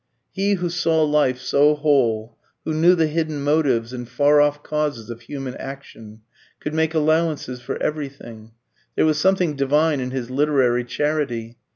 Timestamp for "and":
3.93-4.09